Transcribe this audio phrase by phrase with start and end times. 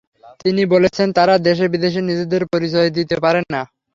[0.41, 3.61] তিনি বলেছেন, তাঁরা দেশে বিদেশে নিজেদের পরিচয় দিতে পারেন না।